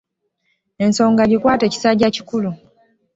Ensonga 0.85 1.23
gikwate 1.31 1.65
kisajja 1.73 2.07
kikuku. 2.15 2.51